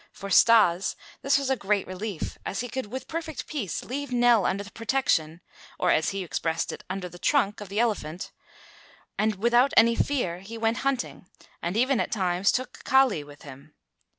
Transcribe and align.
For 0.11 0.31
Stas 0.31 0.95
this 1.21 1.37
was 1.37 1.51
a 1.51 1.55
great 1.55 1.85
relief 1.85 2.35
as 2.43 2.61
he 2.61 2.69
could 2.69 2.87
with 2.87 3.07
perfect 3.07 3.45
peace 3.45 3.83
leave 3.85 4.11
Nell 4.11 4.47
under 4.47 4.63
the 4.63 4.71
protection, 4.71 5.41
or, 5.77 5.91
as 5.91 6.09
he 6.09 6.23
expressed 6.23 6.71
it, 6.71 6.83
"under 6.89 7.07
the 7.07 7.19
trunk 7.19 7.61
of 7.61 7.69
the 7.69 7.79
elephant," 7.79 8.31
and 9.19 9.35
without 9.35 9.75
any 9.77 9.93
fear 9.95 10.39
he 10.39 10.57
went 10.57 10.77
hunting 10.77 11.27
and 11.61 11.77
even 11.77 11.99
at 11.99 12.11
times 12.11 12.51
took 12.51 12.83
Kali 12.83 13.23
with 13.23 13.43
him. 13.43 13.75